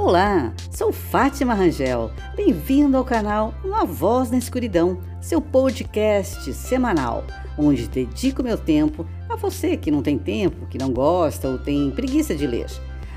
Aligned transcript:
Olá, 0.00 0.54
sou 0.70 0.92
Fátima 0.92 1.54
Rangel. 1.54 2.12
Bem-vindo 2.36 2.96
ao 2.96 3.04
canal 3.04 3.52
Uma 3.64 3.84
Voz 3.84 4.30
na 4.30 4.38
Escuridão, 4.38 5.00
seu 5.20 5.40
podcast 5.40 6.54
semanal, 6.54 7.24
onde 7.58 7.88
dedico 7.88 8.40
meu 8.40 8.56
tempo 8.56 9.04
a 9.28 9.34
você 9.34 9.76
que 9.76 9.90
não 9.90 10.00
tem 10.00 10.16
tempo, 10.16 10.68
que 10.68 10.78
não 10.78 10.92
gosta 10.92 11.48
ou 11.48 11.58
tem 11.58 11.90
preguiça 11.90 12.32
de 12.32 12.46
ler. 12.46 12.68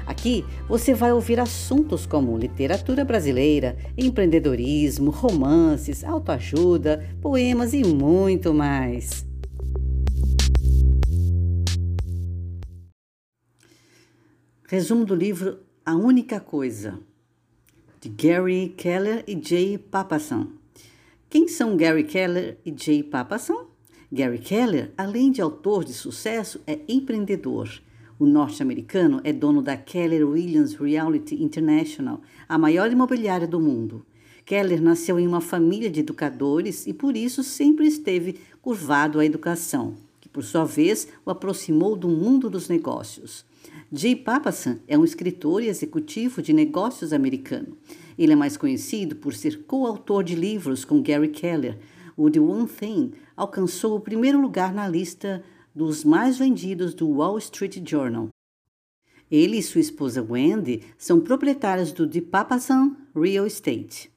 Aqui 0.08 0.44
você 0.68 0.92
vai 0.92 1.14
ouvir 1.14 1.40
assuntos 1.40 2.08
como 2.08 2.36
literatura 2.36 3.06
brasileira, 3.06 3.78
empreendedorismo, 3.96 5.12
romances, 5.12 6.04
autoajuda, 6.04 7.08
poemas 7.22 7.76
e 7.76 7.84
muito 7.84 8.56
mais. 8.56 9.24
Resumo 14.68 15.06
do 15.06 15.14
livro 15.14 15.60
A 15.84 15.96
Única 15.96 16.40
Coisa, 16.40 17.00
de 18.00 18.08
Gary 18.08 18.72
Keller 18.78 19.24
e 19.28 19.36
Jay 19.44 19.80
Papasan. 19.80 20.50
Quem 21.28 21.48
são 21.48 21.76
Gary 21.76 22.04
Keller 22.04 22.60
e 22.64 22.72
Jay 22.78 23.02
Papasan? 23.02 23.66
Gary 24.12 24.38
Keller, 24.38 24.92
além 24.96 25.32
de 25.32 25.42
autor 25.42 25.84
de 25.84 25.92
sucesso, 25.92 26.62
é 26.68 26.82
empreendedor. 26.88 27.68
O 28.20 28.28
norte-americano 28.28 29.22
é 29.24 29.34
dono 29.34 29.60
da 29.60 29.76
Keller 29.76 30.30
Williams 30.30 30.76
Realty 30.76 31.42
International, 31.42 32.22
a 32.48 32.60
maior 32.60 32.92
imobiliária 32.92 33.48
do 33.48 33.60
mundo. 33.60 34.06
Keller 34.46 34.84
nasceu 34.84 35.18
em 35.20 35.28
uma 35.28 35.42
família 35.42 35.90
de 35.90 36.02
educadores 36.02 36.86
e 36.86 36.94
por 36.94 37.18
isso 37.18 37.44
sempre 37.44 37.88
esteve 37.88 38.40
curvado 38.62 39.20
à 39.20 39.26
educação, 39.26 39.96
que 40.20 40.30
por 40.30 40.44
sua 40.44 40.64
vez 40.64 41.08
o 41.26 41.32
aproximou 41.32 41.96
do 41.96 42.08
mundo 42.08 42.52
dos 42.52 42.70
negócios. 42.70 43.50
Jay 43.94 44.16
Papasan 44.16 44.80
é 44.88 44.98
um 44.98 45.04
escritor 45.04 45.62
e 45.62 45.68
executivo 45.68 46.42
de 46.42 46.54
negócios 46.54 47.12
americano. 47.12 47.78
Ele 48.18 48.32
é 48.32 48.36
mais 48.36 48.56
conhecido 48.56 49.18
por 49.18 49.34
ser 49.34 49.64
coautor 49.64 50.24
de 50.24 50.34
livros 50.34 50.86
com 50.86 51.02
Gary 51.02 51.28
Keller. 51.28 51.78
O 52.16 52.30
The 52.30 52.40
One 52.40 52.68
Thing 52.68 53.12
alcançou 53.36 53.98
o 53.98 54.00
primeiro 54.00 54.40
lugar 54.40 54.74
na 54.74 54.88
lista 54.88 55.44
dos 55.76 56.06
mais 56.06 56.38
vendidos 56.38 56.94
do 56.94 57.10
Wall 57.10 57.38
Street 57.38 57.82
Journal. 57.86 58.30
Ele 59.30 59.58
e 59.58 59.64
sua 59.64 59.82
esposa 59.82 60.26
Wendy 60.28 60.84
são 60.98 61.20
proprietários 61.20 61.92
do 61.92 62.08
The 62.08 62.22
Papasan 62.22 62.96
Real 63.14 63.46
Estate. 63.46 64.10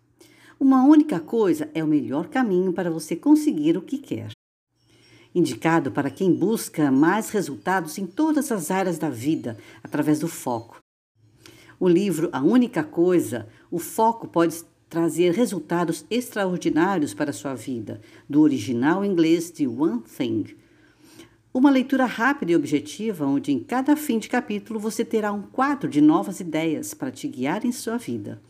Uma 0.59 0.85
única 0.85 1.19
coisa 1.19 1.69
é 1.75 1.83
o 1.83 1.89
melhor 1.89 2.29
caminho 2.29 2.73
para 2.73 2.91
você 2.91 3.17
conseguir 3.17 3.77
o 3.77 3.83
que 3.83 3.99
quer 3.99 4.34
indicado 5.35 5.91
para 5.91 6.11
quem 6.11 6.33
busca 6.33 6.91
mais 6.91 7.31
resultados 7.31 7.99
em 7.99 8.07
todas 8.07 8.53
as 8.53 8.71
áreas 8.71 8.99
da 8.99 9.11
vida 9.11 9.59
através 9.83 10.21
do 10.21 10.29
foco. 10.29 10.79
O 11.81 11.89
livro 11.89 12.29
A 12.33 12.41
Única 12.41 12.85
Coisa, 12.85 13.49
o 13.71 13.79
foco 13.79 14.29
pode 14.29 14.63
trazer 14.89 15.33
resultados 15.33 16.07
extraordinários 16.09 17.13
para 17.13 17.31
a 17.31 17.33
sua 17.33 17.55
vida, 17.55 18.01
do 18.29 18.41
original 18.43 19.05
inglês 19.05 19.51
de 19.51 19.67
One 19.67 20.03
Thing. 20.03 20.57
Uma 21.53 21.71
leitura 21.71 22.05
rápida 22.05 22.53
e 22.53 22.57
objetiva, 22.57 23.27
onde 23.27 23.51
em 23.51 23.59
cada 23.59 23.97
fim 23.97 24.19
de 24.19 24.29
capítulo 24.29 24.79
você 24.79 25.05
terá 25.05 25.33
um 25.33 25.43
quadro 25.43 25.89
de 25.89 26.01
novas 26.01 26.39
ideias 26.39 26.95
para 26.95 27.11
te 27.11 27.27
guiar 27.27 27.65
em 27.65 27.73
sua 27.73 27.97
vida. 27.97 28.41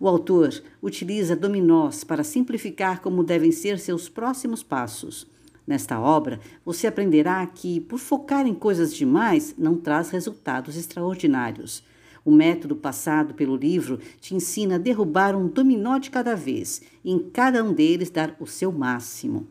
O 0.00 0.08
autor 0.08 0.62
utiliza 0.82 1.36
dominós 1.36 2.02
para 2.02 2.24
simplificar 2.24 3.00
como 3.00 3.22
devem 3.22 3.52
ser 3.52 3.78
seus 3.78 4.08
próximos 4.08 4.62
passos. 4.62 5.26
Nesta 5.66 5.98
obra, 5.98 6.40
você 6.64 6.86
aprenderá 6.86 7.46
que, 7.46 7.80
por 7.80 7.98
focar 7.98 8.46
em 8.46 8.54
coisas 8.54 8.94
demais, 8.94 9.54
não 9.56 9.76
traz 9.76 10.10
resultados 10.10 10.76
extraordinários. 10.76 11.82
O 12.24 12.30
método 12.30 12.76
passado 12.76 13.34
pelo 13.34 13.56
livro 13.56 13.98
te 14.20 14.34
ensina 14.34 14.76
a 14.76 14.78
derrubar 14.78 15.34
um 15.36 15.46
dominó 15.46 15.98
de 15.98 16.10
cada 16.10 16.34
vez 16.34 16.82
e 17.02 17.12
em 17.12 17.18
cada 17.18 17.62
um 17.62 17.72
deles 17.72 18.10
dar 18.10 18.34
o 18.38 18.46
seu 18.46 18.72
máximo. 18.72 19.46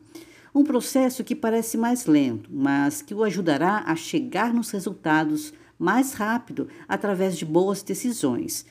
Um 0.54 0.64
processo 0.64 1.24
que 1.24 1.36
parece 1.36 1.78
mais 1.78 2.06
lento, 2.06 2.50
mas 2.54 3.02
que 3.02 3.14
o 3.14 3.24
ajudará 3.24 3.84
a 3.86 3.96
chegar 3.96 4.54
nos 4.54 4.70
resultados 4.70 5.54
mais 5.80 6.14
rápido 6.14 6.68
através 6.88 7.38
de 7.38 7.46
boas 7.46 7.82
decisões. 7.82 8.66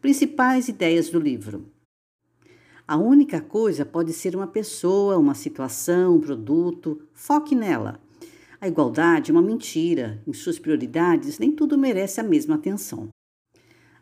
Principais 0.00 0.68
ideias 0.68 1.10
do 1.10 1.18
livro. 1.18 1.73
A 2.86 2.98
única 2.98 3.40
coisa 3.40 3.86
pode 3.86 4.12
ser 4.12 4.36
uma 4.36 4.46
pessoa, 4.46 5.16
uma 5.16 5.34
situação, 5.34 6.16
um 6.16 6.20
produto. 6.20 7.00
Foque 7.14 7.54
nela. 7.54 7.98
A 8.60 8.68
igualdade 8.68 9.30
é 9.30 9.34
uma 9.34 9.40
mentira. 9.40 10.22
Em 10.26 10.34
suas 10.34 10.58
prioridades, 10.58 11.38
nem 11.38 11.50
tudo 11.50 11.78
merece 11.78 12.20
a 12.20 12.22
mesma 12.22 12.56
atenção. 12.56 13.08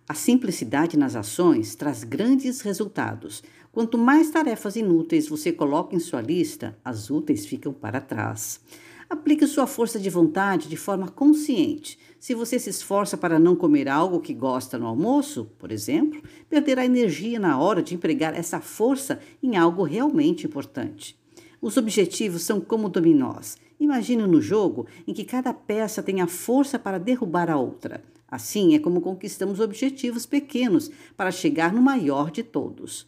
A 0.09 0.15
simplicidade 0.15 0.99
nas 0.99 1.15
ações 1.15 1.77
traz 1.77 2.03
grandes 2.03 2.61
resultados. 2.61 3.41
Quanto 3.71 3.97
mais 3.97 4.31
tarefas 4.31 4.75
inúteis 4.75 5.29
você 5.29 5.53
coloca 5.53 5.95
em 5.95 6.01
sua 6.01 6.21
lista, 6.21 6.77
as 6.85 7.09
úteis 7.09 7.47
ficam 7.47 7.73
para 7.73 8.01
trás. 8.01 8.61
Aplique 9.09 9.47
sua 9.47 9.69
força 9.69 10.01
de 10.01 10.11
vontade 10.11 10.69
de 10.69 10.77
forma 10.77 11.07
consciente. 11.07 11.99
Se 12.23 12.37
você 12.37 12.57
se 12.57 12.71
esforça 12.71 13.17
para 13.17 13.37
não 13.37 13.57
comer 13.57 13.89
algo 13.89 14.21
que 14.21 14.33
gosta 14.33 14.79
no 14.79 14.87
almoço, 14.87 15.51
por 15.59 15.73
exemplo, 15.73 16.23
perderá 16.49 16.85
energia 16.85 17.37
na 17.37 17.59
hora 17.59 17.83
de 17.83 17.97
empregar 17.97 18.33
essa 18.33 18.61
força 18.61 19.19
em 19.43 19.57
algo 19.57 19.83
realmente 19.83 20.47
importante. 20.47 21.19
Os 21.61 21.77
objetivos 21.77 22.43
são 22.43 22.61
como 22.61 22.89
dominós. 22.89 23.57
Imagine 23.81 24.23
no 24.23 24.41
jogo 24.41 24.87
em 25.05 25.13
que 25.13 25.25
cada 25.25 25.53
peça 25.53 26.01
tem 26.01 26.21
a 26.21 26.29
força 26.29 26.79
para 26.79 26.97
derrubar 26.97 27.51
a 27.51 27.57
outra. 27.57 28.05
Assim 28.29 28.77
é 28.77 28.79
como 28.79 29.01
conquistamos 29.01 29.59
objetivos 29.59 30.25
pequenos 30.25 30.93
para 31.17 31.33
chegar 31.33 31.73
no 31.73 31.83
maior 31.83 32.31
de 32.31 32.45
todos. 32.45 33.05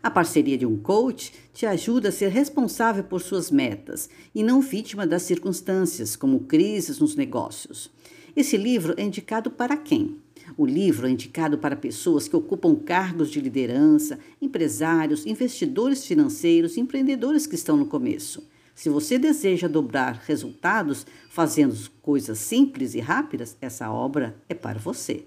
A 0.00 0.08
parceria 0.08 0.56
de 0.56 0.64
um 0.64 0.76
coach 0.76 1.32
te 1.52 1.66
ajuda 1.66 2.10
a 2.10 2.12
ser 2.12 2.28
responsável 2.28 3.02
por 3.02 3.20
suas 3.20 3.50
metas 3.50 4.08
e 4.32 4.44
não 4.44 4.60
vítima 4.60 5.04
das 5.04 5.22
circunstâncias, 5.22 6.14
como 6.14 6.44
crises 6.44 7.00
nos 7.00 7.16
negócios. 7.16 7.92
Esse 8.36 8.56
livro 8.56 8.94
é 8.96 9.02
indicado 9.04 9.48
para 9.48 9.76
quem? 9.76 10.16
O 10.56 10.66
livro 10.66 11.06
é 11.06 11.10
indicado 11.10 11.56
para 11.56 11.76
pessoas 11.76 12.26
que 12.26 12.34
ocupam 12.34 12.74
cargos 12.74 13.30
de 13.30 13.40
liderança, 13.40 14.18
empresários, 14.42 15.24
investidores 15.24 16.04
financeiros, 16.04 16.76
empreendedores 16.76 17.46
que 17.46 17.54
estão 17.54 17.76
no 17.76 17.86
começo. 17.86 18.42
Se 18.74 18.88
você 18.88 19.20
deseja 19.20 19.68
dobrar 19.68 20.20
resultados 20.26 21.06
fazendo 21.30 21.76
coisas 22.02 22.38
simples 22.38 22.96
e 22.96 23.00
rápidas, 23.00 23.56
essa 23.60 23.88
obra 23.88 24.34
é 24.48 24.54
para 24.54 24.80
você. 24.80 25.24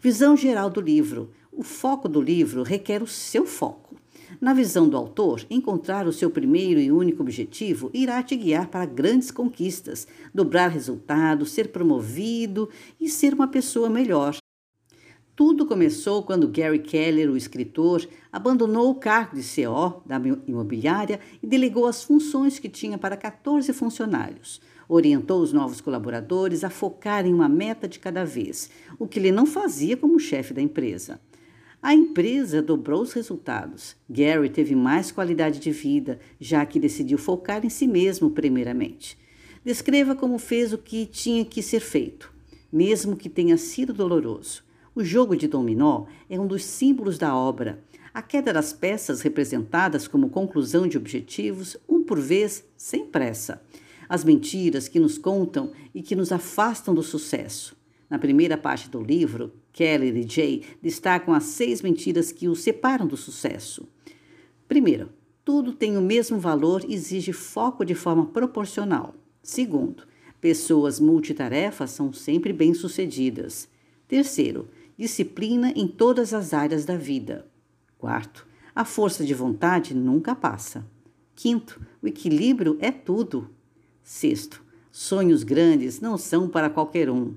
Visão 0.00 0.34
geral 0.34 0.70
do 0.70 0.80
livro. 0.80 1.30
O 1.52 1.62
foco 1.62 2.08
do 2.08 2.22
livro 2.22 2.62
requer 2.62 3.02
o 3.02 3.06
seu 3.06 3.44
foco. 3.44 3.96
Na 4.40 4.52
visão 4.52 4.88
do 4.88 4.96
autor, 4.96 5.44
encontrar 5.48 6.06
o 6.06 6.12
seu 6.12 6.30
primeiro 6.30 6.80
e 6.80 6.92
único 6.92 7.22
objetivo 7.22 7.90
irá 7.94 8.22
te 8.22 8.36
guiar 8.36 8.68
para 8.68 8.84
grandes 8.84 9.30
conquistas, 9.30 10.06
dobrar 10.34 10.68
resultados, 10.68 11.50
ser 11.50 11.68
promovido 11.68 12.68
e 13.00 13.08
ser 13.08 13.34
uma 13.34 13.48
pessoa 13.48 13.88
melhor. 13.88 14.36
Tudo 15.36 15.66
começou 15.66 16.22
quando 16.22 16.48
Gary 16.48 16.78
Keller, 16.78 17.30
o 17.30 17.36
escritor, 17.36 18.08
abandonou 18.32 18.90
o 18.90 18.94
cargo 18.94 19.36
de 19.36 19.42
CO 19.42 20.02
da 20.06 20.16
imobiliária 20.46 21.20
e 21.42 21.46
delegou 21.46 21.86
as 21.86 22.02
funções 22.02 22.58
que 22.58 22.70
tinha 22.70 22.96
para 22.96 23.18
14 23.18 23.70
funcionários. 23.74 24.62
Orientou 24.88 25.42
os 25.42 25.52
novos 25.52 25.80
colaboradores 25.80 26.64
a 26.64 26.70
focar 26.70 27.26
em 27.26 27.34
uma 27.34 27.50
meta 27.50 27.86
de 27.86 27.98
cada 27.98 28.24
vez, 28.24 28.70
o 28.98 29.06
que 29.06 29.18
ele 29.18 29.30
não 29.30 29.44
fazia 29.44 29.94
como 29.94 30.18
chefe 30.18 30.54
da 30.54 30.62
empresa. 30.62 31.20
A 31.82 31.94
empresa 31.94 32.62
dobrou 32.62 33.02
os 33.02 33.12
resultados. 33.12 33.96
Gary 34.08 34.48
teve 34.48 34.74
mais 34.74 35.12
qualidade 35.12 35.60
de 35.60 35.70
vida, 35.70 36.18
já 36.40 36.64
que 36.66 36.80
decidiu 36.80 37.18
focar 37.18 37.64
em 37.64 37.68
si 37.68 37.86
mesmo 37.86 38.30
primeiramente. 38.30 39.18
Descreva 39.64 40.14
como 40.14 40.38
fez 40.38 40.72
o 40.72 40.78
que 40.78 41.06
tinha 41.06 41.44
que 41.44 41.62
ser 41.62 41.80
feito, 41.80 42.32
mesmo 42.72 43.16
que 43.16 43.28
tenha 43.28 43.56
sido 43.56 43.92
doloroso. 43.92 44.64
O 44.94 45.04
jogo 45.04 45.36
de 45.36 45.46
dominó 45.46 46.06
é 46.30 46.40
um 46.40 46.46
dos 46.46 46.64
símbolos 46.64 47.18
da 47.18 47.36
obra. 47.36 47.84
A 48.14 48.22
queda 48.22 48.52
das 48.52 48.72
peças 48.72 49.20
representadas 49.20 50.08
como 50.08 50.30
conclusão 50.30 50.88
de 50.88 50.96
objetivos, 50.96 51.76
um 51.86 52.02
por 52.02 52.18
vez, 52.18 52.64
sem 52.76 53.04
pressa. 53.04 53.62
As 54.08 54.24
mentiras 54.24 54.88
que 54.88 54.98
nos 54.98 55.18
contam 55.18 55.72
e 55.94 56.00
que 56.00 56.16
nos 56.16 56.32
afastam 56.32 56.94
do 56.94 57.02
sucesso. 57.02 57.76
Na 58.08 58.18
primeira 58.18 58.56
parte 58.56 58.88
do 58.88 59.02
livro, 59.02 59.52
Kelly 59.76 60.08
e 60.08 60.26
Jay 60.26 60.62
destacam 60.80 61.34
as 61.34 61.44
seis 61.44 61.82
mentiras 61.82 62.32
que 62.32 62.48
o 62.48 62.56
separam 62.56 63.06
do 63.06 63.14
sucesso. 63.14 63.86
Primeiro, 64.66 65.10
tudo 65.44 65.74
tem 65.74 65.98
o 65.98 66.00
mesmo 66.00 66.38
valor 66.38 66.82
e 66.88 66.94
exige 66.94 67.30
foco 67.30 67.84
de 67.84 67.94
forma 67.94 68.24
proporcional. 68.24 69.14
Segundo, 69.42 70.04
pessoas 70.40 70.98
multitarefas 70.98 71.90
são 71.90 72.10
sempre 72.10 72.54
bem-sucedidas. 72.54 73.68
Terceiro, 74.08 74.66
disciplina 74.96 75.70
em 75.76 75.86
todas 75.86 76.32
as 76.32 76.54
áreas 76.54 76.86
da 76.86 76.96
vida. 76.96 77.46
Quarto, 77.98 78.46
a 78.74 78.82
força 78.82 79.26
de 79.26 79.34
vontade 79.34 79.94
nunca 79.94 80.34
passa. 80.34 80.86
Quinto, 81.34 81.78
o 82.00 82.08
equilíbrio 82.08 82.78
é 82.80 82.90
tudo. 82.90 83.50
Sexto, 84.02 84.64
sonhos 84.90 85.42
grandes 85.42 86.00
não 86.00 86.16
são 86.16 86.48
para 86.48 86.70
qualquer 86.70 87.10
um. 87.10 87.34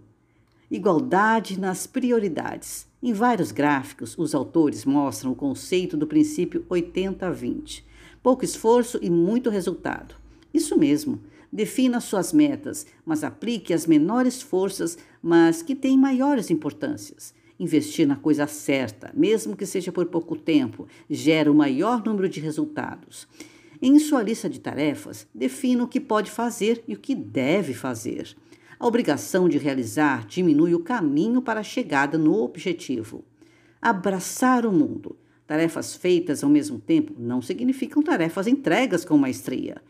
Igualdade 0.71 1.59
nas 1.59 1.87
prioridades. 1.87 2.85
Em 3.01 3.11
vários 3.11 3.51
gráficos, 3.51 4.15
os 4.15 4.35
autores 4.35 4.85
mostram 4.85 5.31
o 5.31 5.35
conceito 5.35 5.97
do 5.97 6.05
princípio 6.05 6.63
80-20. 6.69 7.81
Pouco 8.21 8.45
esforço 8.45 8.99
e 9.01 9.09
muito 9.09 9.49
resultado. 9.49 10.13
Isso 10.53 10.77
mesmo. 10.77 11.19
Defina 11.51 11.99
suas 11.99 12.31
metas, 12.31 12.85
mas 13.03 13.23
aplique 13.23 13.73
as 13.73 13.87
menores 13.87 14.43
forças, 14.43 14.95
mas 15.23 15.63
que 15.63 15.73
têm 15.73 15.97
maiores 15.97 16.51
importâncias. 16.51 17.33
Investir 17.59 18.07
na 18.07 18.15
coisa 18.15 18.45
certa, 18.45 19.11
mesmo 19.15 19.57
que 19.57 19.65
seja 19.65 19.91
por 19.91 20.05
pouco 20.05 20.35
tempo, 20.35 20.87
gera 21.09 21.51
o 21.51 21.55
maior 21.55 22.05
número 22.05 22.29
de 22.29 22.39
resultados. 22.39 23.27
Em 23.81 23.97
sua 23.97 24.21
lista 24.21 24.47
de 24.47 24.59
tarefas, 24.59 25.25
defina 25.33 25.83
o 25.83 25.87
que 25.87 25.99
pode 25.99 26.29
fazer 26.29 26.83
e 26.87 26.93
o 26.93 26.99
que 26.99 27.15
deve 27.15 27.73
fazer. 27.73 28.37
A 28.79 28.87
obrigação 28.87 29.49
de 29.49 29.57
realizar 29.57 30.25
diminui 30.25 30.73
o 30.73 30.79
caminho 30.79 31.41
para 31.41 31.59
a 31.59 31.63
chegada 31.63 32.17
no 32.17 32.41
objetivo. 32.41 33.25
Abraçar 33.81 34.65
o 34.65 34.71
mundo. 34.71 35.17
Tarefas 35.45 35.95
feitas 35.95 36.45
ao 36.45 36.49
mesmo 36.49 36.79
tempo 36.79 37.13
não 37.19 37.41
significam 37.41 38.01
tarefas 38.01 38.47
entregas 38.47 39.03
com 39.03 39.17
maestria. 39.17 39.81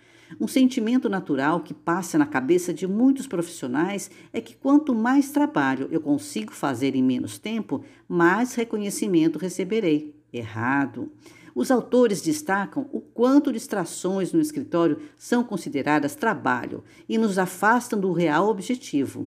Um 0.41 0.47
sentimento 0.47 1.07
natural 1.07 1.59
que 1.59 1.73
passa 1.73 2.17
na 2.17 2.25
cabeça 2.25 2.73
de 2.73 2.87
muitos 2.87 3.27
profissionais 3.27 4.09
é 4.33 4.41
que 4.41 4.55
quanto 4.55 4.95
mais 4.95 5.29
trabalho 5.29 5.87
eu 5.91 6.01
consigo 6.01 6.51
fazer 6.51 6.95
em 6.95 7.03
menos 7.03 7.37
tempo, 7.37 7.83
mais 8.07 8.55
reconhecimento 8.55 9.37
receberei. 9.37 10.15
Errado. 10.33 11.11
Os 11.55 11.71
autores 11.71 12.21
destacam 12.21 12.89
o 12.91 13.01
quanto 13.01 13.51
distrações 13.51 14.31
no 14.31 14.39
escritório 14.39 14.99
são 15.17 15.43
consideradas 15.43 16.15
trabalho 16.15 16.83
e 17.07 17.17
nos 17.17 17.37
afastam 17.37 17.99
do 17.99 18.11
real 18.11 18.47
objetivo. 18.47 19.23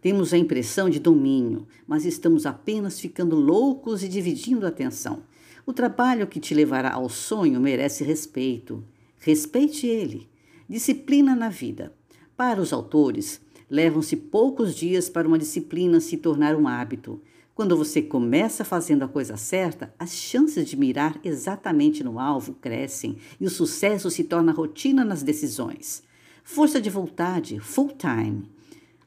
Temos 0.00 0.32
a 0.32 0.38
impressão 0.38 0.88
de 0.88 1.00
domínio, 1.00 1.66
mas 1.86 2.04
estamos 2.04 2.46
apenas 2.46 3.00
ficando 3.00 3.34
loucos 3.34 4.02
e 4.02 4.08
dividindo 4.08 4.64
a 4.64 4.68
atenção. 4.68 5.24
O 5.66 5.72
trabalho 5.72 6.26
que 6.26 6.40
te 6.40 6.54
levará 6.54 6.92
ao 6.92 7.08
sonho 7.08 7.60
merece 7.60 8.04
respeito. 8.04 8.84
Respeite 9.18 9.86
ele. 9.86 10.28
Disciplina 10.68 11.34
na 11.34 11.48
vida. 11.48 11.92
Para 12.36 12.60
os 12.60 12.72
autores, 12.72 13.40
levam-se 13.68 14.16
poucos 14.16 14.74
dias 14.74 15.10
para 15.10 15.26
uma 15.26 15.38
disciplina 15.38 16.00
se 16.00 16.16
tornar 16.16 16.54
um 16.54 16.68
hábito. 16.68 17.20
Quando 17.58 17.76
você 17.76 18.00
começa 18.00 18.64
fazendo 18.64 19.02
a 19.02 19.08
coisa 19.08 19.36
certa, 19.36 19.92
as 19.98 20.12
chances 20.12 20.64
de 20.64 20.76
mirar 20.76 21.18
exatamente 21.24 22.04
no 22.04 22.20
alvo 22.20 22.54
crescem 22.54 23.16
e 23.40 23.46
o 23.46 23.50
sucesso 23.50 24.08
se 24.12 24.22
torna 24.22 24.52
rotina 24.52 25.04
nas 25.04 25.24
decisões. 25.24 26.04
Força 26.44 26.80
de 26.80 26.88
vontade, 26.88 27.58
full 27.58 27.88
time. 27.98 28.48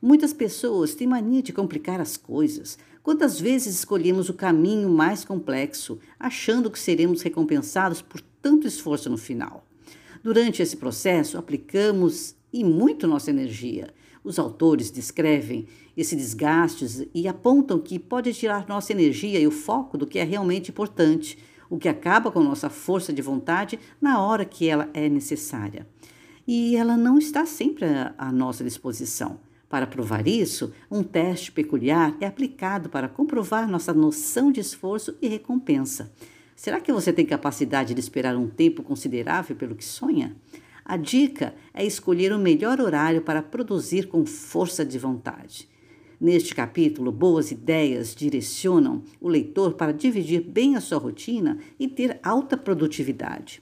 Muitas 0.02 0.34
pessoas 0.34 0.94
têm 0.94 1.08
mania 1.08 1.42
de 1.42 1.54
complicar 1.54 2.02
as 2.02 2.18
coisas. 2.18 2.78
Quantas 3.02 3.40
vezes 3.40 3.74
escolhemos 3.74 4.28
o 4.28 4.34
caminho 4.34 4.90
mais 4.90 5.24
complexo, 5.24 5.98
achando 6.20 6.70
que 6.70 6.78
seremos 6.78 7.22
recompensados 7.22 8.02
por 8.02 8.20
tanto 8.42 8.68
esforço 8.68 9.10
no 9.10 9.18
final? 9.18 9.66
Durante 10.22 10.62
esse 10.62 10.76
processo, 10.76 11.38
aplicamos 11.38 12.36
e 12.52 12.66
muito 12.66 13.08
nossa 13.08 13.30
energia. 13.30 13.94
Os 14.24 14.38
autores 14.38 14.92
descrevem 14.92 15.68
esse 15.98 16.16
desgaste 16.16 17.10
e 17.14 17.28
apontam 17.28 17.80
que 17.80 17.98
pode 17.98 18.34
tirar 18.34 18.68
nossa 18.68 18.92
energia 18.92 19.40
e 19.40 19.48
o 19.48 19.52
foco 19.52 19.98
do 19.98 20.06
que 20.06 20.20
é 20.20 20.24
realmente 20.24 20.70
importante, 20.70 21.38
o 21.70 21.78
que 21.78 21.90
acaba 21.90 22.32
com 22.32 22.44
nossa 22.44 22.70
força 22.70 23.12
de 23.12 23.22
vontade 23.22 23.80
na 24.00 24.22
hora 24.22 24.46
que 24.46 24.68
ela 24.68 24.90
é 24.94 25.10
necessária. 25.10 25.88
E 26.48 26.76
ela 26.76 26.98
não 26.98 27.18
está 27.18 27.46
sempre 27.46 27.86
à 28.18 28.32
nossa 28.32 28.64
disposição. 28.64 29.40
Para 29.70 29.88
provar 29.88 30.28
isso, 30.28 30.74
um 30.92 31.02
teste 31.02 31.52
peculiar 31.52 32.16
é 32.20 32.28
aplicado 32.28 32.90
para 32.90 33.08
comprovar 33.08 33.70
nossa 33.70 33.94
noção 33.94 34.52
de 34.52 34.60
esforço 34.60 35.16
e 35.22 35.30
recompensa. 35.30 36.12
Será 36.56 36.80
que 36.82 36.92
você 36.92 37.14
tem 37.14 37.26
capacidade 37.26 37.94
de 37.94 38.00
esperar 38.00 38.36
um 38.36 38.48
tempo 38.48 38.84
considerável 38.84 39.56
pelo 39.56 39.74
que 39.74 39.86
sonha? 39.86 40.36
A 40.84 40.98
dica 40.98 41.54
é 41.74 41.86
escolher 41.86 42.34
o 42.34 42.40
melhor 42.40 42.82
horário 42.82 43.22
para 43.22 43.42
produzir 43.42 44.08
com 44.08 44.26
força 44.26 44.86
de 44.86 44.98
vontade. 44.98 45.70
Neste 46.20 46.54
capítulo, 46.54 47.12
boas 47.12 47.52
ideias 47.52 48.14
direcionam 48.14 49.04
o 49.20 49.28
leitor 49.28 49.74
para 49.74 49.92
dividir 49.92 50.42
bem 50.42 50.76
a 50.76 50.82
sua 50.82 51.00
rotina 51.00 51.58
e 51.80 51.88
ter 51.88 52.20
alta 52.22 52.56
produtividade. 52.56 53.62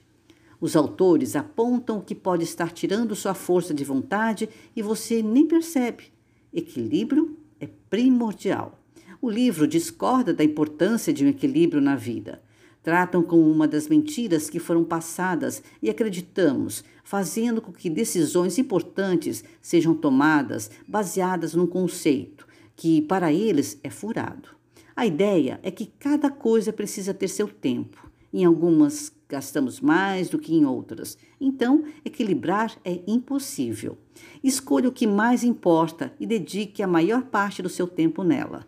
Os 0.60 0.76
autores 0.76 1.36
apontam 1.36 1.98
o 1.98 2.02
que 2.02 2.14
pode 2.14 2.44
estar 2.44 2.70
tirando 2.70 3.16
sua 3.16 3.32
força 3.32 3.72
de 3.72 3.82
vontade 3.82 4.48
e 4.76 4.82
você 4.82 5.22
nem 5.22 5.46
percebe. 5.46 6.12
Equilíbrio 6.52 7.38
é 7.58 7.66
primordial. 7.88 8.78
O 9.22 9.30
livro 9.30 9.66
discorda 9.66 10.34
da 10.34 10.44
importância 10.44 11.12
de 11.12 11.24
um 11.24 11.28
equilíbrio 11.28 11.80
na 11.80 11.96
vida. 11.96 12.42
Tratam 12.82 13.22
como 13.22 13.50
uma 13.50 13.68
das 13.68 13.88
mentiras 13.88 14.48
que 14.48 14.58
foram 14.58 14.84
passadas 14.84 15.62
e 15.82 15.90
acreditamos, 15.90 16.82
fazendo 17.04 17.60
com 17.60 17.72
que 17.72 17.90
decisões 17.90 18.58
importantes 18.58 19.44
sejam 19.60 19.94
tomadas 19.94 20.70
baseadas 20.88 21.54
num 21.54 21.66
conceito 21.66 22.46
que, 22.74 23.02
para 23.02 23.30
eles, 23.30 23.78
é 23.84 23.90
furado. 23.90 24.48
A 24.96 25.04
ideia 25.04 25.60
é 25.62 25.70
que 25.70 25.86
cada 25.98 26.30
coisa 26.30 26.72
precisa 26.72 27.12
ter 27.12 27.28
seu 27.28 27.48
tempo. 27.48 28.10
Em 28.32 28.44
algumas 28.44 29.12
gastamos 29.28 29.80
mais 29.80 30.28
do 30.28 30.38
que 30.38 30.54
em 30.54 30.64
outras. 30.64 31.16
Então, 31.40 31.84
equilibrar 32.04 32.76
é 32.84 33.00
impossível. 33.06 33.96
Escolha 34.42 34.88
o 34.88 34.92
que 34.92 35.06
mais 35.06 35.44
importa 35.44 36.12
e 36.18 36.26
dedique 36.26 36.82
a 36.82 36.86
maior 36.86 37.22
parte 37.22 37.62
do 37.62 37.68
seu 37.68 37.86
tempo 37.86 38.24
nela. 38.24 38.66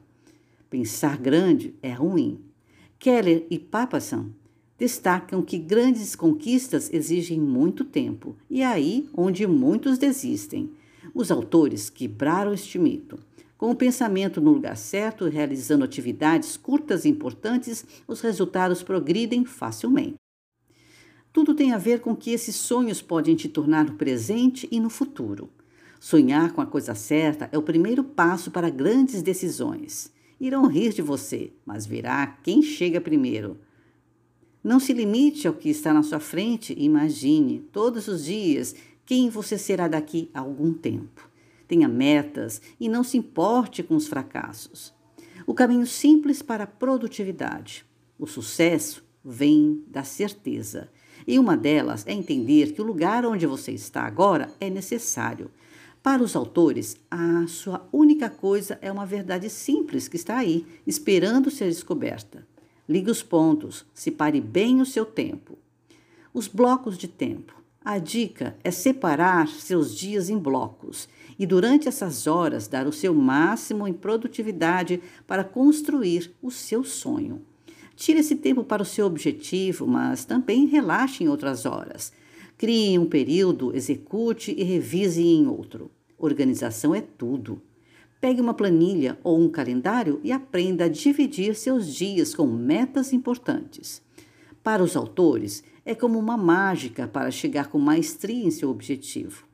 Pensar 0.70 1.18
grande 1.18 1.74
é 1.82 1.92
ruim 1.92 2.51
Keller 3.02 3.48
e 3.50 3.58
Papasan 3.58 4.30
destacam 4.78 5.42
que 5.42 5.58
grandes 5.58 6.14
conquistas 6.14 6.88
exigem 6.92 7.40
muito 7.40 7.84
tempo, 7.84 8.36
e 8.48 8.62
é 8.62 8.66
aí 8.66 9.10
onde 9.12 9.44
muitos 9.44 9.98
desistem. 9.98 10.70
Os 11.12 11.32
autores 11.32 11.90
quebraram 11.90 12.54
este 12.54 12.78
mito. 12.78 13.18
Com 13.58 13.72
o 13.72 13.74
pensamento 13.74 14.40
no 14.40 14.52
lugar 14.52 14.76
certo 14.76 15.26
realizando 15.26 15.84
atividades 15.84 16.56
curtas 16.56 17.04
e 17.04 17.08
importantes, 17.08 17.84
os 18.06 18.20
resultados 18.20 18.84
progridem 18.84 19.44
facilmente. 19.44 20.14
Tudo 21.32 21.56
tem 21.56 21.72
a 21.72 21.78
ver 21.78 22.02
com 22.02 22.14
que 22.14 22.30
esses 22.30 22.54
sonhos 22.54 23.02
podem 23.02 23.34
te 23.34 23.48
tornar 23.48 23.84
no 23.84 23.94
presente 23.94 24.68
e 24.70 24.78
no 24.78 24.88
futuro. 24.88 25.50
Sonhar 25.98 26.52
com 26.52 26.60
a 26.60 26.66
coisa 26.66 26.94
certa 26.94 27.48
é 27.50 27.58
o 27.58 27.62
primeiro 27.62 28.04
passo 28.04 28.52
para 28.52 28.70
grandes 28.70 29.22
decisões. 29.22 30.12
Irão 30.42 30.66
rir 30.66 30.92
de 30.92 31.00
você, 31.00 31.52
mas 31.64 31.86
virá 31.86 32.26
quem 32.42 32.62
chega 32.62 33.00
primeiro. 33.00 33.60
Não 34.62 34.80
se 34.80 34.92
limite 34.92 35.46
ao 35.46 35.54
que 35.54 35.68
está 35.68 35.94
na 35.94 36.02
sua 36.02 36.18
frente 36.18 36.74
e 36.76 36.84
imagine 36.84 37.60
todos 37.70 38.08
os 38.08 38.24
dias 38.24 38.74
quem 39.06 39.30
você 39.30 39.56
será 39.56 39.86
daqui 39.86 40.28
a 40.34 40.40
algum 40.40 40.74
tempo. 40.74 41.30
Tenha 41.68 41.86
metas 41.86 42.60
e 42.80 42.88
não 42.88 43.04
se 43.04 43.16
importe 43.16 43.84
com 43.84 43.94
os 43.94 44.08
fracassos. 44.08 44.92
O 45.46 45.54
caminho 45.54 45.86
simples 45.86 46.42
para 46.42 46.64
a 46.64 46.66
produtividade. 46.66 47.86
O 48.18 48.26
sucesso 48.26 49.04
vem 49.24 49.84
da 49.86 50.02
certeza. 50.02 50.90
E 51.24 51.38
uma 51.38 51.56
delas 51.56 52.04
é 52.04 52.12
entender 52.12 52.72
que 52.72 52.82
o 52.82 52.84
lugar 52.84 53.24
onde 53.24 53.46
você 53.46 53.70
está 53.70 54.02
agora 54.02 54.52
é 54.58 54.68
necessário 54.68 55.52
para 56.02 56.20
os 56.20 56.34
autores, 56.34 56.96
a 57.08 57.46
sua 57.46 57.86
única 57.92 58.28
coisa 58.28 58.76
é 58.82 58.90
uma 58.90 59.06
verdade 59.06 59.48
simples 59.48 60.08
que 60.08 60.16
está 60.16 60.38
aí, 60.38 60.66
esperando 60.84 61.48
ser 61.48 61.68
descoberta. 61.68 62.44
Ligue 62.88 63.08
os 63.08 63.22
pontos, 63.22 63.86
separe 63.94 64.40
bem 64.40 64.80
o 64.80 64.86
seu 64.86 65.06
tempo. 65.06 65.56
Os 66.34 66.48
blocos 66.48 66.98
de 66.98 67.06
tempo. 67.06 67.54
A 67.84 67.98
dica 67.98 68.56
é 68.64 68.70
separar 68.72 69.46
seus 69.46 69.96
dias 69.96 70.28
em 70.28 70.36
blocos 70.36 71.08
e, 71.38 71.46
durante 71.46 71.86
essas 71.86 72.26
horas, 72.26 72.66
dar 72.66 72.86
o 72.88 72.92
seu 72.92 73.14
máximo 73.14 73.86
em 73.86 73.92
produtividade 73.92 75.00
para 75.24 75.44
construir 75.44 76.34
o 76.42 76.50
seu 76.50 76.82
sonho. 76.82 77.42
Tire 77.94 78.18
esse 78.18 78.34
tempo 78.34 78.64
para 78.64 78.82
o 78.82 78.86
seu 78.86 79.06
objetivo, 79.06 79.86
mas 79.86 80.24
também 80.24 80.66
relaxe 80.66 81.22
em 81.22 81.28
outras 81.28 81.64
horas. 81.64 82.12
Crie 82.62 82.96
um 82.96 83.06
período, 83.06 83.74
execute 83.74 84.54
e 84.56 84.62
revise 84.62 85.20
em 85.20 85.48
outro. 85.48 85.90
Organização 86.16 86.94
é 86.94 87.00
tudo. 87.00 87.60
Pegue 88.20 88.40
uma 88.40 88.54
planilha 88.54 89.18
ou 89.24 89.36
um 89.36 89.48
calendário 89.48 90.20
e 90.22 90.30
aprenda 90.30 90.84
a 90.84 90.88
dividir 90.88 91.56
seus 91.56 91.92
dias 91.92 92.36
com 92.36 92.46
metas 92.46 93.12
importantes. 93.12 94.00
Para 94.62 94.80
os 94.80 94.94
autores, 94.94 95.64
é 95.84 95.92
como 95.92 96.16
uma 96.20 96.36
mágica 96.36 97.08
para 97.08 97.32
chegar 97.32 97.66
com 97.66 97.80
maestria 97.80 98.46
em 98.46 98.50
seu 98.52 98.70
objetivo. 98.70 99.44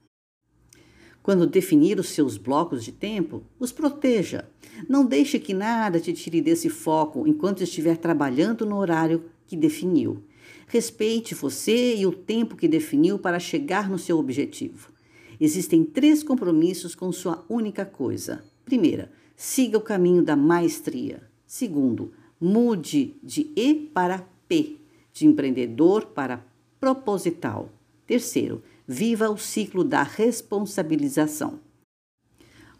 Quando 1.23 1.47
definir 1.47 1.99
os 1.99 2.11
seus 2.11 2.37
blocos 2.37 2.85
de 2.85 2.93
tempo, 2.93 3.43
os 3.59 3.73
proteja. 3.73 4.47
Não 4.87 5.07
deixe 5.07 5.39
que 5.39 5.55
nada 5.55 5.99
te 5.99 6.13
tire 6.13 6.43
desse 6.43 6.69
foco 6.69 7.27
enquanto 7.27 7.63
estiver 7.63 7.97
trabalhando 7.97 8.67
no 8.67 8.77
horário 8.77 9.25
que 9.47 9.57
definiu. 9.57 10.23
Respeite 10.69 11.35
você 11.35 11.97
e 11.97 12.07
o 12.07 12.13
tempo 12.13 12.55
que 12.55 12.69
definiu 12.69 13.19
para 13.19 13.41
chegar 13.41 13.89
no 13.89 13.99
seu 13.99 14.19
objetivo. 14.19 14.93
Existem 15.41 15.83
três 15.83 16.23
compromissos 16.23 16.95
com 16.95 17.11
sua 17.11 17.43
única 17.49 17.87
coisa. 17.87 18.45
Primeira, 18.67 19.11
siga 19.35 19.79
o 19.79 19.83
caminho 19.83 20.23
da 20.23 20.37
maestria. 20.37 21.23
Segundo, 21.47 22.13
mude 22.39 23.17
de 23.23 23.51
E 23.57 23.75
para 23.75 24.29
P, 24.47 24.77
de 25.11 25.27
empreendedor 25.27 26.07
para 26.07 26.45
proposital. 26.79 27.73
Terceiro, 28.07 28.63
viva 28.87 29.31
o 29.31 29.39
ciclo 29.39 29.83
da 29.83 30.03
responsabilização. 30.03 31.61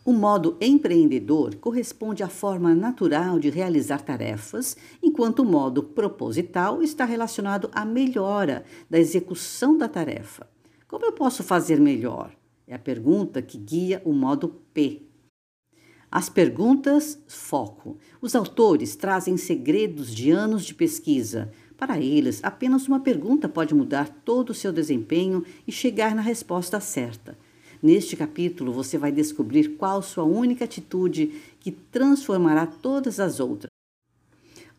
O 0.05 0.13
modo 0.13 0.57
empreendedor 0.61 1.57
corresponde 1.57 2.23
à 2.23 2.29
forma 2.29 2.75
natural 2.75 3.39
de 3.39 3.51
realizar 3.51 4.01
tarefas, 4.01 4.77
enquanto 5.03 5.41
o 5.41 5.45
modo 5.45 5.83
proposital 5.83 6.83
está 6.83 7.05
relacionado 7.05 7.69
à 7.73 7.85
melhora 7.85 8.65
da 8.89 8.99
execução 8.99 9.77
da 9.77 9.89
tarefa. 9.89 10.47
Como 10.87 11.05
eu 11.05 11.13
posso 11.13 11.43
fazer 11.43 11.79
melhor? 11.79 12.33
É 12.67 12.75
a 12.75 12.79
pergunta 12.79 13.43
que 13.43 13.59
guia 13.59 14.01
o 14.05 14.13
modo 14.13 14.49
P. 14.73 15.03
As 16.11 16.31
perguntas 16.31 17.23
foco. 17.29 17.99
Os 18.21 18.35
autores 18.35 18.97
trazem 18.97 19.37
segredos 19.37 20.15
de 20.15 20.31
anos 20.31 20.65
de 20.65 20.75
pesquisa. 20.75 21.53
Para 21.77 22.01
eles, 22.01 22.41
apenas 22.43 22.89
uma 22.89 23.01
pergunta 23.01 23.49
pode 23.49 23.75
mudar 23.75 24.09
todo 24.25 24.51
o 24.51 24.55
seu 24.55 24.73
desempenho 24.73 25.45
e 25.67 25.73
chegar 25.73 26.15
na 26.15 26.23
resposta 26.23 26.81
certa. 26.81 27.37
Neste 27.83 28.17
capítulo, 28.17 28.73
você 28.73 28.99
vai 28.99 29.13
descobrir 29.13 29.77
qual 29.77 30.03
sua 30.03 30.25
única 30.25 30.65
atitude 30.65 31.41
que 31.61 31.71
transformará 31.71 32.67
todas 32.67 33.21
as 33.21 33.39
outras. 33.39 33.71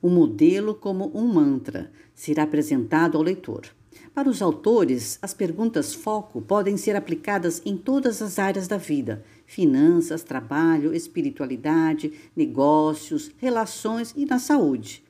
O 0.02 0.10
modelo 0.10 0.76
como 0.76 1.10
um 1.14 1.26
mantra 1.28 1.92
será 2.14 2.44
apresentado 2.44 3.18
ao 3.18 3.24
leitor. 3.24 3.68
Para 4.14 4.30
os 4.30 4.42
autores, 4.42 5.18
as 5.22 5.34
perguntas 5.34 5.94
foco 5.94 6.42
podem 6.42 6.76
ser 6.76 6.96
aplicadas 6.96 7.62
em 7.66 7.78
todas 7.78 8.22
as 8.22 8.38
áreas 8.38 8.68
da 8.68 8.78
vida: 8.78 9.24
finanças, 9.46 10.24
trabalho, 10.24 10.94
espiritualidade, 10.94 12.12
negócios, 12.36 13.32
relações 13.38 14.14
e 14.16 14.26
na 14.26 14.40
saúde. 14.40 15.04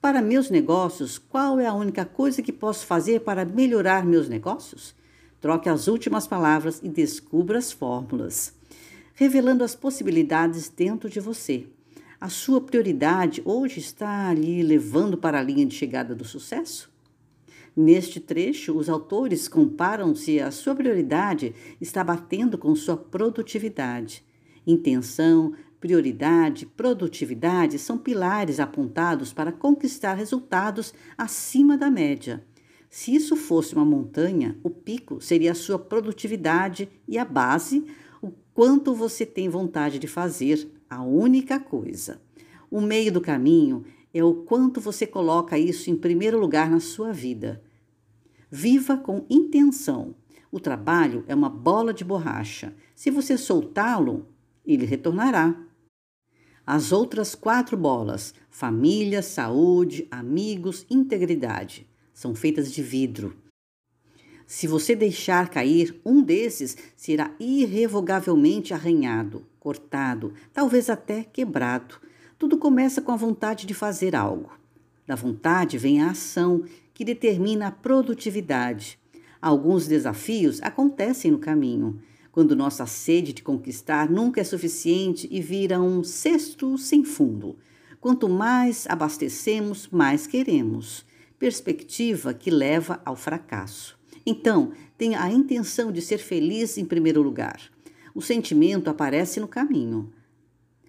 Para 0.00 0.20
meus 0.20 0.50
negócios, 0.50 1.16
qual 1.16 1.60
é 1.60 1.66
a 1.66 1.74
única 1.74 2.04
coisa 2.04 2.42
que 2.42 2.52
posso 2.52 2.84
fazer 2.86 3.20
para 3.20 3.44
melhorar 3.44 4.04
meus 4.04 4.28
negócios? 4.28 4.94
Troque 5.44 5.68
as 5.68 5.88
últimas 5.88 6.26
palavras 6.26 6.80
e 6.82 6.88
descubra 6.88 7.58
as 7.58 7.70
fórmulas, 7.70 8.54
revelando 9.12 9.62
as 9.62 9.74
possibilidades 9.74 10.70
dentro 10.70 11.06
de 11.06 11.20
você. 11.20 11.66
A 12.18 12.30
sua 12.30 12.62
prioridade 12.62 13.42
hoje 13.44 13.78
está 13.78 14.30
ali 14.30 14.62
levando 14.62 15.18
para 15.18 15.38
a 15.38 15.42
linha 15.42 15.66
de 15.66 15.74
chegada 15.74 16.14
do 16.14 16.24
sucesso? 16.24 16.90
Neste 17.76 18.20
trecho, 18.20 18.74
os 18.74 18.88
autores 18.88 19.46
comparam 19.46 20.14
se 20.14 20.40
a 20.40 20.50
sua 20.50 20.74
prioridade 20.74 21.54
está 21.78 22.02
batendo 22.02 22.56
com 22.56 22.74
sua 22.74 22.96
produtividade. 22.96 24.24
Intenção, 24.66 25.52
prioridade, 25.78 26.64
produtividade 26.64 27.78
são 27.78 27.98
pilares 27.98 28.58
apontados 28.58 29.30
para 29.30 29.52
conquistar 29.52 30.14
resultados 30.14 30.94
acima 31.18 31.76
da 31.76 31.90
média. 31.90 32.42
Se 32.94 33.12
isso 33.12 33.34
fosse 33.34 33.74
uma 33.74 33.84
montanha, 33.84 34.56
o 34.62 34.70
pico 34.70 35.20
seria 35.20 35.50
a 35.50 35.54
sua 35.56 35.76
produtividade 35.80 36.88
e 37.08 37.18
a 37.18 37.24
base, 37.24 37.84
o 38.22 38.30
quanto 38.54 38.94
você 38.94 39.26
tem 39.26 39.48
vontade 39.48 39.98
de 39.98 40.06
fazer, 40.06 40.70
a 40.88 41.02
única 41.02 41.58
coisa. 41.58 42.22
O 42.70 42.80
meio 42.80 43.10
do 43.10 43.20
caminho 43.20 43.84
é 44.14 44.22
o 44.22 44.44
quanto 44.44 44.80
você 44.80 45.08
coloca 45.08 45.58
isso 45.58 45.90
em 45.90 45.96
primeiro 45.96 46.38
lugar 46.38 46.70
na 46.70 46.78
sua 46.78 47.12
vida. 47.12 47.60
Viva 48.48 48.96
com 48.96 49.26
intenção. 49.28 50.14
O 50.52 50.60
trabalho 50.60 51.24
é 51.26 51.34
uma 51.34 51.50
bola 51.50 51.92
de 51.92 52.04
borracha. 52.04 52.76
Se 52.94 53.10
você 53.10 53.36
soltá-lo, 53.36 54.28
ele 54.64 54.86
retornará. 54.86 55.60
As 56.64 56.92
outras 56.92 57.34
quatro 57.34 57.76
bolas, 57.76 58.32
família, 58.48 59.20
saúde, 59.20 60.06
amigos, 60.12 60.86
integridade 60.88 61.92
são 62.14 62.34
feitas 62.34 62.72
de 62.72 62.82
vidro. 62.82 63.36
Se 64.46 64.66
você 64.66 64.94
deixar 64.94 65.48
cair, 65.48 66.00
um 66.04 66.22
desses 66.22 66.76
será 66.96 67.34
irrevogavelmente 67.40 68.72
arranhado, 68.72 69.44
cortado, 69.58 70.32
talvez 70.52 70.88
até 70.88 71.24
quebrado. 71.24 71.96
Tudo 72.38 72.56
começa 72.56 73.02
com 73.02 73.10
a 73.10 73.16
vontade 73.16 73.66
de 73.66 73.74
fazer 73.74 74.14
algo. 74.14 74.52
Da 75.06 75.14
vontade 75.14 75.76
vem 75.76 76.02
a 76.02 76.10
ação, 76.10 76.64
que 76.92 77.04
determina 77.04 77.66
a 77.66 77.72
produtividade. 77.72 78.98
Alguns 79.42 79.86
desafios 79.86 80.62
acontecem 80.62 81.30
no 81.30 81.38
caminho, 81.38 82.00
quando 82.30 82.54
nossa 82.54 82.86
sede 82.86 83.32
de 83.32 83.42
conquistar 83.42 84.08
nunca 84.08 84.40
é 84.40 84.44
suficiente 84.44 85.28
e 85.30 85.40
vira 85.40 85.80
um 85.80 86.04
cesto 86.04 86.78
sem 86.78 87.04
fundo. 87.04 87.56
Quanto 88.00 88.28
mais 88.28 88.86
abastecemos, 88.88 89.88
mais 89.88 90.26
queremos 90.26 91.04
perspectiva 91.44 92.32
que 92.32 92.50
leva 92.50 93.02
ao 93.04 93.14
fracasso. 93.14 93.98
Então, 94.24 94.72
tenha 94.96 95.22
a 95.22 95.30
intenção 95.30 95.92
de 95.92 96.00
ser 96.00 96.16
feliz 96.16 96.78
em 96.78 96.86
primeiro 96.86 97.20
lugar. 97.20 97.60
O 98.14 98.22
sentimento 98.22 98.88
aparece 98.88 99.40
no 99.40 99.46
caminho. 99.46 100.10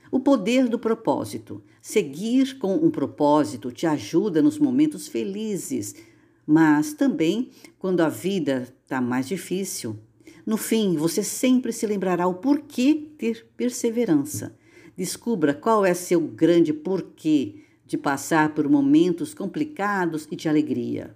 O 0.10 0.18
poder 0.18 0.70
do 0.70 0.80
propósito. 0.80 1.62
Seguir 1.82 2.58
com 2.58 2.74
um 2.74 2.90
propósito 2.90 3.70
te 3.70 3.86
ajuda 3.86 4.42
nos 4.42 4.58
momentos 4.58 5.10
felizes, 5.10 5.94
mas 6.48 6.94
também 6.94 7.50
quando 7.78 8.00
a 8.00 8.08
vida 8.08 8.74
está 8.82 9.02
mais 9.02 9.28
difícil. 9.28 10.00
No 10.46 10.56
fim, 10.56 10.96
você 10.96 11.22
sempre 11.22 11.74
se 11.74 11.86
lembrará 11.86 12.28
o 12.28 12.36
porquê 12.36 13.10
ter 13.18 13.46
perseverança. 13.58 14.56
Descubra 14.96 15.54
qual 15.54 15.86
é 15.86 15.94
seu 15.94 16.22
grande 16.22 16.72
porquê 16.72 17.65
de 17.86 17.98
passar 17.98 18.54
por 18.54 18.68
momentos 18.68 19.34
complicados 19.34 20.28
e 20.32 20.36
de 20.36 20.50
alegria. 20.50 21.16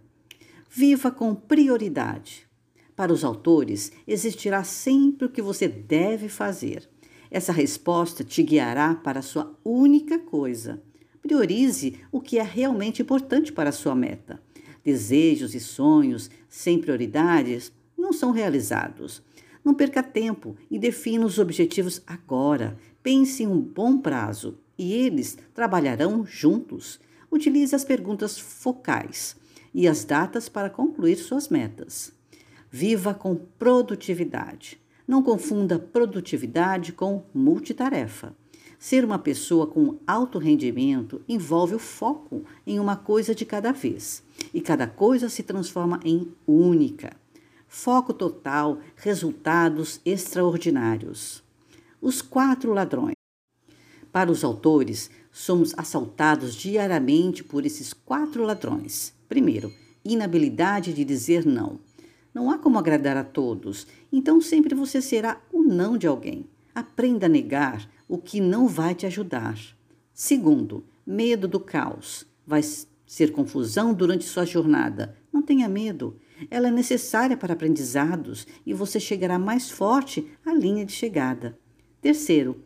Viva 0.69 1.09
com 1.09 1.33
prioridade. 1.33 2.47
Para 2.95 3.11
os 3.11 3.23
autores, 3.23 3.91
existirá 4.07 4.63
sempre 4.63 5.25
o 5.25 5.29
que 5.29 5.41
você 5.41 5.67
deve 5.67 6.29
fazer. 6.29 6.87
Essa 7.31 7.51
resposta 7.51 8.23
te 8.23 8.43
guiará 8.43 8.93
para 8.93 9.19
a 9.19 9.23
sua 9.23 9.57
única 9.63 10.19
coisa. 10.19 10.81
Priorize 11.21 11.99
o 12.11 12.19
que 12.21 12.37
é 12.37 12.43
realmente 12.43 13.01
importante 13.01 13.51
para 13.51 13.69
a 13.69 13.73
sua 13.73 13.95
meta. 13.95 14.41
Desejos 14.83 15.55
e 15.55 15.59
sonhos 15.59 16.29
sem 16.47 16.79
prioridades 16.79 17.71
não 17.97 18.13
são 18.13 18.31
realizados. 18.31 19.21
Não 19.63 19.73
perca 19.73 20.01
tempo 20.01 20.55
e 20.69 20.79
defina 20.79 21.25
os 21.25 21.37
objetivos 21.37 22.01
agora. 22.07 22.77
Pense 23.03 23.43
em 23.43 23.47
um 23.47 23.59
bom 23.59 23.97
prazo 23.97 24.57
e 24.79 24.93
eles 24.93 25.37
trabalharão 25.53 26.25
juntos. 26.25 27.01
Utilize 27.29 27.75
as 27.75 27.83
perguntas 27.83 28.39
focais 28.39 29.35
e 29.73 29.87
as 29.87 30.05
datas 30.05 30.47
para 30.47 30.69
concluir 30.69 31.17
suas 31.17 31.49
metas. 31.49 32.13
Viva 32.71 33.13
com 33.13 33.35
produtividade. 33.35 34.79
Não 35.05 35.21
confunda 35.21 35.77
produtividade 35.77 36.93
com 36.93 37.25
multitarefa. 37.33 38.33
Ser 38.79 39.03
uma 39.03 39.19
pessoa 39.19 39.67
com 39.67 39.97
alto 40.07 40.39
rendimento 40.39 41.21
envolve 41.27 41.75
o 41.75 41.79
foco 41.79 42.45
em 42.65 42.79
uma 42.79 42.95
coisa 42.95 43.35
de 43.35 43.45
cada 43.45 43.73
vez, 43.73 44.23
e 44.53 44.61
cada 44.61 44.87
coisa 44.87 45.27
se 45.27 45.43
transforma 45.43 45.99
em 46.05 46.31
única. 46.47 47.11
Foco 47.67 48.13
total, 48.13 48.79
resultados 48.95 49.99
extraordinários. 50.05 51.43
Os 52.01 52.21
quatro 52.21 52.71
ladrões. 52.71 53.18
Para 54.11 54.31
os 54.31 54.43
autores, 54.43 55.09
somos 55.31 55.73
assaltados 55.77 56.55
diariamente 56.55 57.43
por 57.43 57.65
esses 57.65 57.93
quatro 57.93 58.43
ladrões. 58.43 59.13
Primeiro, 59.27 59.71
inabilidade 60.03 60.93
de 60.93 61.05
dizer 61.05 61.45
não. 61.45 61.79
Não 62.33 62.49
há 62.49 62.57
como 62.57 62.79
agradar 62.79 63.17
a 63.17 63.23
todos, 63.23 63.87
então 64.11 64.41
sempre 64.41 64.73
você 64.73 65.01
será 65.01 65.41
o 65.51 65.61
não 65.61 65.97
de 65.97 66.07
alguém. 66.07 66.45
Aprenda 66.73 67.25
a 67.25 67.29
negar 67.29 67.89
o 68.07 68.17
que 68.17 68.39
não 68.39 68.67
vai 68.67 68.95
te 68.95 69.05
ajudar. 69.05 69.57
Segundo, 70.13 70.83
medo 71.05 71.47
do 71.47 71.59
caos. 71.59 72.25
Vai 72.45 72.61
ser 73.05 73.31
confusão 73.31 73.93
durante 73.93 74.25
sua 74.25 74.45
jornada. 74.45 75.15
Não 75.31 75.41
tenha 75.41 75.69
medo. 75.69 76.17
Ela 76.49 76.69
é 76.69 76.71
necessária 76.71 77.37
para 77.37 77.53
aprendizados 77.53 78.47
e 78.65 78.73
você 78.73 78.99
chegará 78.99 79.37
mais 79.37 79.69
forte 79.69 80.27
à 80.45 80.53
linha 80.53 80.85
de 80.85 80.91
chegada. 80.91 81.57
Terceiro, 82.01 82.63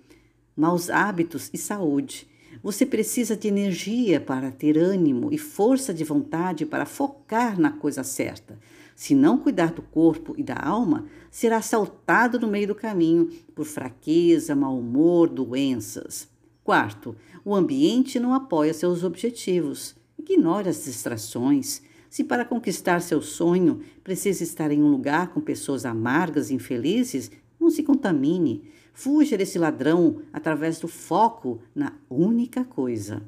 maus 0.55 0.89
hábitos 0.89 1.49
e 1.53 1.57
saúde. 1.57 2.27
Você 2.61 2.85
precisa 2.85 3.35
de 3.35 3.47
energia 3.47 4.21
para 4.21 4.51
ter 4.51 4.77
ânimo 4.77 5.29
e 5.31 5.37
força 5.37 5.93
de 5.93 6.03
vontade 6.03 6.65
para 6.65 6.85
focar 6.85 7.59
na 7.59 7.71
coisa 7.71 8.03
certa. 8.03 8.57
Se 8.95 9.15
não 9.15 9.37
cuidar 9.37 9.73
do 9.73 9.81
corpo 9.81 10.35
e 10.37 10.43
da 10.43 10.55
alma, 10.55 11.05
será 11.31 11.57
assaltado 11.57 12.39
no 12.39 12.47
meio 12.47 12.67
do 12.67 12.75
caminho 12.75 13.29
por 13.55 13.65
fraqueza, 13.65 14.55
mau 14.55 14.77
humor, 14.77 15.27
doenças. 15.27 16.27
Quarto, 16.63 17.15
o 17.43 17.55
ambiente 17.55 18.19
não 18.19 18.33
apoia 18.33 18.73
seus 18.73 19.03
objetivos. 19.03 19.95
Ignore 20.17 20.69
as 20.69 20.85
distrações. 20.85 21.81
Se 22.09 22.23
para 22.23 22.45
conquistar 22.45 23.01
seu 23.01 23.21
sonho 23.21 23.81
precisa 24.03 24.43
estar 24.43 24.71
em 24.71 24.81
um 24.81 24.87
lugar 24.89 25.33
com 25.33 25.41
pessoas 25.41 25.83
amargas 25.83 26.49
e 26.49 26.53
infelizes, 26.53 27.31
não 27.59 27.69
se 27.69 27.81
contamine. 27.81 28.63
Fuja 28.93 29.35
desse 29.35 29.57
ladrão 29.57 30.21
através 30.31 30.79
do 30.79 30.87
foco 30.87 31.59
na 31.73 31.93
única 32.09 32.63
coisa. 32.63 33.23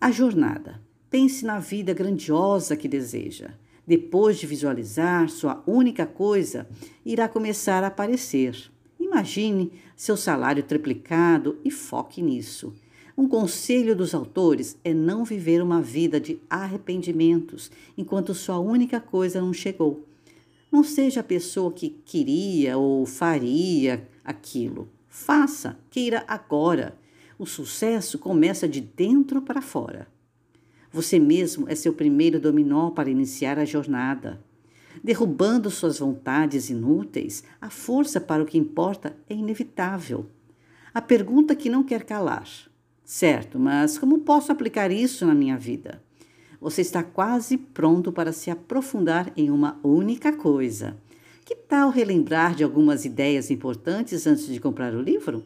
A 0.00 0.12
jornada. 0.12 0.80
Pense 1.10 1.44
na 1.44 1.58
vida 1.58 1.92
grandiosa 1.92 2.76
que 2.76 2.88
deseja. 2.88 3.50
Depois 3.86 4.38
de 4.38 4.46
visualizar 4.46 5.28
sua 5.28 5.62
única 5.66 6.06
coisa, 6.06 6.66
irá 7.04 7.28
começar 7.28 7.84
a 7.84 7.88
aparecer. 7.88 8.70
Imagine 8.98 9.72
seu 9.96 10.16
salário 10.16 10.62
triplicado 10.62 11.58
e 11.64 11.70
foque 11.70 12.22
nisso. 12.22 12.72
Um 13.16 13.28
conselho 13.28 13.94
dos 13.94 14.14
autores 14.14 14.78
é 14.82 14.94
não 14.94 15.24
viver 15.24 15.62
uma 15.62 15.80
vida 15.82 16.18
de 16.18 16.40
arrependimentos 16.48 17.70
enquanto 17.96 18.34
sua 18.34 18.58
única 18.58 18.98
coisa 19.00 19.40
não 19.40 19.52
chegou. 19.52 20.04
Não 20.70 20.82
seja 20.82 21.20
a 21.20 21.24
pessoa 21.24 21.72
que 21.72 21.90
queria 22.04 22.76
ou 22.76 23.06
faria 23.06 24.08
aquilo. 24.24 24.88
Faça, 25.08 25.78
queira 25.90 26.24
agora. 26.26 26.98
O 27.38 27.46
sucesso 27.46 28.18
começa 28.18 28.66
de 28.68 28.80
dentro 28.80 29.42
para 29.42 29.60
fora. 29.60 30.08
Você 30.90 31.18
mesmo 31.18 31.68
é 31.68 31.74
seu 31.74 31.92
primeiro 31.92 32.40
dominó 32.40 32.90
para 32.90 33.10
iniciar 33.10 33.58
a 33.58 33.64
jornada. 33.64 34.40
Derrubando 35.02 35.70
suas 35.70 35.98
vontades 35.98 36.70
inúteis, 36.70 37.42
a 37.60 37.68
força 37.68 38.20
para 38.20 38.42
o 38.42 38.46
que 38.46 38.56
importa 38.56 39.16
é 39.28 39.34
inevitável. 39.34 40.26
A 40.94 41.02
pergunta 41.02 41.56
que 41.56 41.68
não 41.68 41.82
quer 41.82 42.04
calar: 42.04 42.48
certo, 43.04 43.58
mas 43.58 43.98
como 43.98 44.20
posso 44.20 44.52
aplicar 44.52 44.90
isso 44.92 45.26
na 45.26 45.34
minha 45.34 45.58
vida? 45.58 46.00
você 46.64 46.80
está 46.80 47.02
quase 47.02 47.58
pronto 47.58 48.10
para 48.10 48.32
se 48.32 48.50
aprofundar 48.50 49.30
em 49.36 49.50
uma 49.50 49.78
única 49.82 50.32
coisa. 50.32 50.96
Que 51.44 51.54
tal 51.54 51.90
relembrar 51.90 52.54
de 52.54 52.64
algumas 52.64 53.04
ideias 53.04 53.50
importantes 53.50 54.26
antes 54.26 54.46
de 54.46 54.58
comprar 54.58 54.94
o 54.94 55.02
livro? 55.02 55.44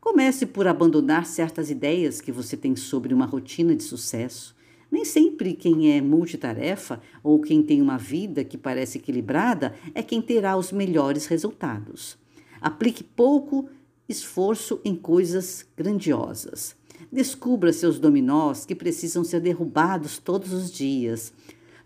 Comece 0.00 0.46
por 0.46 0.68
abandonar 0.68 1.26
certas 1.26 1.68
ideias 1.68 2.20
que 2.20 2.30
você 2.30 2.56
tem 2.56 2.76
sobre 2.76 3.12
uma 3.12 3.26
rotina 3.26 3.74
de 3.74 3.82
sucesso. 3.82 4.54
Nem 4.88 5.04
sempre 5.04 5.54
quem 5.54 5.96
é 5.96 6.00
multitarefa 6.00 7.00
ou 7.24 7.40
quem 7.40 7.60
tem 7.60 7.82
uma 7.82 7.98
vida 7.98 8.44
que 8.44 8.56
parece 8.56 8.98
equilibrada 8.98 9.74
é 9.96 10.02
quem 10.02 10.22
terá 10.22 10.56
os 10.56 10.70
melhores 10.70 11.26
resultados. 11.26 12.16
Aplique 12.60 13.02
pouco 13.02 13.68
esforço 14.08 14.80
em 14.84 14.94
coisas 14.94 15.66
grandiosas. 15.76 16.76
Descubra 17.10 17.72
seus 17.72 17.98
dominós 17.98 18.64
que 18.64 18.76
precisam 18.76 19.24
ser 19.24 19.40
derrubados 19.40 20.18
todos 20.18 20.52
os 20.52 20.70
dias. 20.70 21.32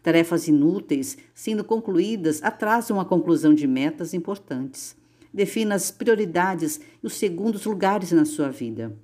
Tarefas 0.06 0.46
inúteis, 0.46 1.18
sendo 1.34 1.64
concluídas, 1.64 2.40
atrasam 2.40 3.00
a 3.00 3.04
conclusão 3.04 3.52
de 3.52 3.66
metas 3.66 4.14
importantes. 4.14 4.94
Defina 5.34 5.74
as 5.74 5.90
prioridades 5.90 6.80
e 7.02 7.06
os 7.08 7.14
segundos 7.14 7.64
lugares 7.64 8.12
na 8.12 8.24
sua 8.24 8.48
vida. 8.48 8.96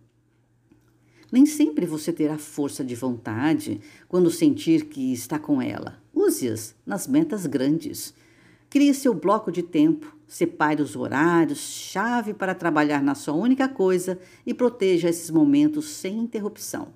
Nem 1.32 1.44
sempre 1.44 1.86
você 1.86 2.12
terá 2.12 2.38
força 2.38 2.84
de 2.84 2.94
vontade 2.94 3.80
quando 4.06 4.30
sentir 4.30 4.84
que 4.84 5.12
está 5.12 5.40
com 5.40 5.60
ela. 5.60 6.00
Use-as 6.14 6.72
nas 6.86 7.08
metas 7.08 7.46
grandes. 7.46 8.14
Crie 8.70 8.94
seu 8.94 9.12
bloco 9.12 9.50
de 9.50 9.64
tempo, 9.64 10.16
separe 10.28 10.80
os 10.80 10.94
horários, 10.94 11.58
chave 11.58 12.32
para 12.32 12.54
trabalhar 12.54 13.02
na 13.02 13.16
sua 13.16 13.34
única 13.34 13.68
coisa 13.68 14.20
e 14.46 14.54
proteja 14.54 15.08
esses 15.08 15.30
momentos 15.30 15.86
sem 15.88 16.16
interrupção. 16.16 16.90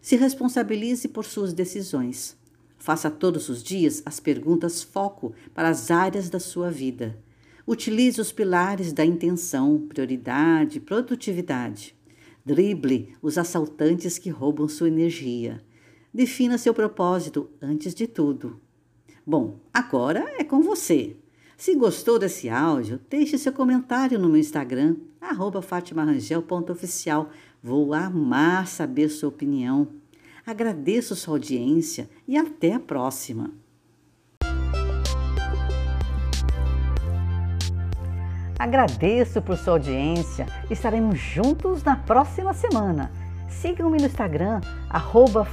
Se 0.00 0.14
responsabilize 0.14 1.08
por 1.08 1.24
suas 1.24 1.52
decisões. 1.52 2.36
Faça 2.84 3.10
todos 3.10 3.48
os 3.48 3.62
dias 3.62 4.02
as 4.04 4.20
perguntas 4.20 4.82
foco 4.82 5.32
para 5.54 5.70
as 5.70 5.90
áreas 5.90 6.28
da 6.28 6.38
sua 6.38 6.70
vida. 6.70 7.18
Utilize 7.66 8.20
os 8.20 8.30
pilares 8.30 8.92
da 8.92 9.02
intenção, 9.02 9.86
prioridade, 9.88 10.80
produtividade. 10.80 11.96
Drible 12.44 13.16
os 13.22 13.38
assaltantes 13.38 14.18
que 14.18 14.28
roubam 14.28 14.68
sua 14.68 14.88
energia. 14.88 15.64
Defina 16.12 16.58
seu 16.58 16.74
propósito 16.74 17.48
antes 17.58 17.94
de 17.94 18.06
tudo. 18.06 18.60
Bom, 19.26 19.60
agora 19.72 20.34
é 20.38 20.44
com 20.44 20.60
você. 20.60 21.16
Se 21.56 21.74
gostou 21.74 22.18
desse 22.18 22.50
áudio, 22.50 23.00
deixe 23.08 23.38
seu 23.38 23.54
comentário 23.54 24.18
no 24.18 24.28
meu 24.28 24.36
Instagram, 24.36 24.96
fatimarangel.oficial. 25.62 27.30
Vou 27.62 27.94
amar 27.94 28.68
saber 28.68 29.08
sua 29.08 29.30
opinião. 29.30 30.03
Agradeço 30.46 31.16
sua 31.16 31.34
audiência 31.34 32.08
e 32.28 32.36
até 32.36 32.74
a 32.74 32.80
próxima. 32.80 33.50
Agradeço 38.58 39.40
por 39.40 39.56
sua 39.56 39.72
audiência. 39.74 40.44
Estaremos 40.70 41.18
juntos 41.18 41.82
na 41.82 41.96
próxima 41.96 42.52
semana. 42.52 43.10
Sigam-me 43.48 43.96
no 43.98 44.06
Instagram, 44.06 44.60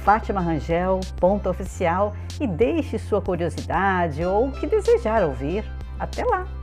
fatimarangel.oficial 0.04 2.14
e 2.40 2.46
deixe 2.46 2.98
sua 2.98 3.22
curiosidade 3.22 4.24
ou 4.24 4.48
o 4.48 4.52
que 4.52 4.66
desejar 4.66 5.24
ouvir. 5.24 5.64
Até 5.98 6.22
lá! 6.24 6.61